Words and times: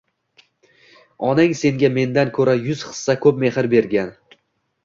Onang 1.27 1.53
senga 1.59 1.91
mendan 1.99 2.33
ko’ra 2.39 2.57
yuz 2.65 2.81
hissa 2.93 3.17
ko’p 3.27 3.41
mehr 3.45 3.73
bergan! 3.75 4.11